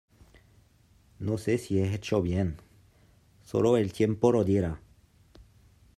No 1.19 1.37
sé 1.37 1.59
si 1.59 1.77
he 1.77 1.93
hecho 1.93 2.23
bien. 2.23 2.57
Solo 3.43 3.77
el 3.77 3.93
tiempo 3.93 4.31
lo 4.31 4.43
dirá 4.43 4.81